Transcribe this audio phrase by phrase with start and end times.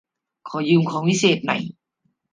[0.49, 1.61] ขอยืมของวิเศษหน่อย